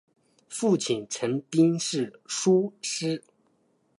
[0.49, 3.23] 父亲陈彬是塾师。